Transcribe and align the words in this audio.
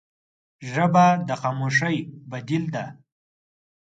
ژبه 0.71 1.05
د 1.27 1.29
خاموشۍ 1.41 1.97
بدیل 2.29 2.65
ده 2.75 2.85